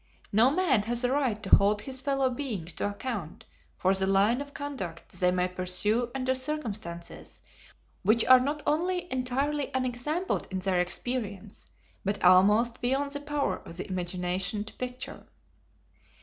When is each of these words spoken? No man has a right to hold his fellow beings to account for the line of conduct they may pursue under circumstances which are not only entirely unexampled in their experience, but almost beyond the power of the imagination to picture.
No 0.31 0.49
man 0.49 0.81
has 0.89 1.03
a 1.03 1.11
right 1.11 1.43
to 1.43 1.55
hold 1.57 1.83
his 1.83 2.01
fellow 2.01 2.31
beings 2.31 2.73
to 2.73 2.89
account 2.89 3.45
for 3.77 3.93
the 3.93 4.07
line 4.07 4.41
of 4.41 4.51
conduct 4.51 5.09
they 5.19 5.29
may 5.29 5.47
pursue 5.47 6.09
under 6.15 6.33
circumstances 6.33 7.43
which 8.01 8.25
are 8.25 8.39
not 8.39 8.63
only 8.65 9.13
entirely 9.13 9.69
unexampled 9.75 10.47
in 10.49 10.57
their 10.57 10.79
experience, 10.79 11.67
but 12.03 12.23
almost 12.23 12.81
beyond 12.81 13.11
the 13.11 13.21
power 13.21 13.57
of 13.63 13.77
the 13.77 13.87
imagination 13.87 14.63
to 14.63 14.73
picture. 14.73 15.27